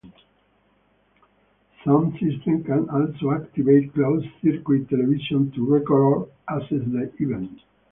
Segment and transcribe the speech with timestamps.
[1.85, 5.91] Some systems can also activate closed-circuit television to record
[6.27, 7.61] or assess the event.